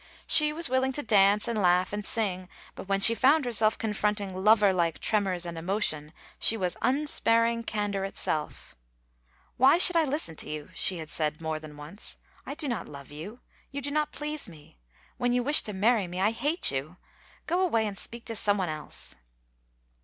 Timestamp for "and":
1.47-1.61, 1.93-2.03, 5.45-5.59, 17.85-17.95